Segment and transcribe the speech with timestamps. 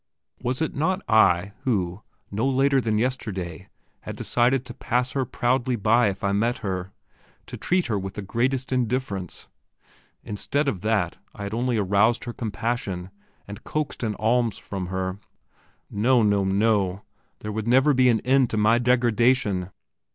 [0.41, 2.01] Was it not I who,
[2.31, 3.69] no later than yesterday,
[3.99, 6.91] had decided to pass her proudly by if I met her,
[7.45, 9.47] to treat her with the greatest indifference?
[10.23, 13.11] Instead of that, I had only aroused her compassion,
[13.47, 15.19] and coaxed an alms from her.
[15.91, 17.03] No, no, no;
[17.41, 19.69] there would never be an end to my degradation!